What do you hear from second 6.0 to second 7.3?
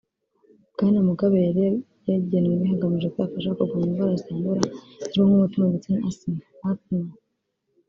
asima [asthma]